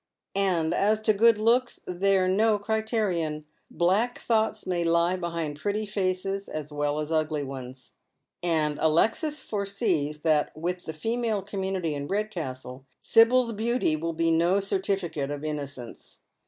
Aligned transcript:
And 0.33 0.73
as 0.73 0.99
to 1.01 1.13
good 1.13 1.37
looks, 1.37 1.79
they're 1.85 2.27
no 2.27 2.57
criterion. 2.57 3.45
Black 3.69 4.17
thoughts 4.17 4.65
may 4.65 4.83
lie 4.83 5.15
behind 5.15 5.59
pretty 5.59 5.85
faces 5.85 6.49
as 6.49 6.73
well 6.73 6.97
as 6.99 7.11
ugly 7.11 7.43
ones." 7.43 7.93
And 8.41 8.79
Alexis 8.79 9.43
foresees 9.43 10.21
that, 10.21 10.57
with 10.57 10.85
the 10.85 10.93
female 10.93 11.43
community 11.43 11.93
in 11.93 12.07
Red 12.07 12.31
castle, 12.31 12.87
Sibyl's 12.99 13.51
beauty 13.51 13.95
wiU 13.95 14.17
be 14.17 14.31
no 14.31 14.59
certificate 14.59 15.29
of 15.29 15.43
innocence. 15.43 16.21